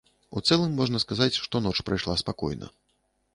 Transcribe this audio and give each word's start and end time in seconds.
У 0.39 0.41
цэлым 0.47 0.71
можна 0.79 1.01
сказаць, 1.03 1.39
што 1.43 1.61
ноч 1.67 1.75
прайшла 1.91 2.17
спакойна. 2.23 2.73